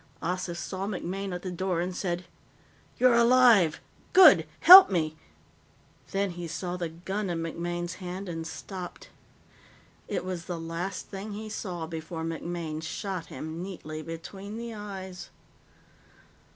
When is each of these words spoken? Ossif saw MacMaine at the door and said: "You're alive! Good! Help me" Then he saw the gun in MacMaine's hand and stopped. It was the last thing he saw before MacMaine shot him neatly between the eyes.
Ossif 0.23 0.57
saw 0.57 0.87
MacMaine 0.87 1.31
at 1.31 1.43
the 1.43 1.51
door 1.51 1.79
and 1.79 1.95
said: 1.95 2.25
"You're 2.97 3.13
alive! 3.13 3.79
Good! 4.13 4.47
Help 4.61 4.89
me" 4.89 5.15
Then 6.11 6.31
he 6.31 6.47
saw 6.47 6.75
the 6.75 6.89
gun 6.89 7.29
in 7.29 7.37
MacMaine's 7.37 7.93
hand 8.01 8.27
and 8.27 8.47
stopped. 8.47 9.09
It 10.07 10.25
was 10.25 10.45
the 10.45 10.59
last 10.59 11.09
thing 11.09 11.33
he 11.33 11.49
saw 11.49 11.85
before 11.85 12.23
MacMaine 12.23 12.81
shot 12.81 13.27
him 13.27 13.61
neatly 13.61 14.01
between 14.01 14.57
the 14.57 14.73
eyes. 14.73 15.29